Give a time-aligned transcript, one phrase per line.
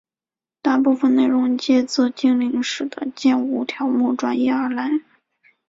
[0.63, 4.89] 大部分内容皆自精灵使的剑舞条目转移而来。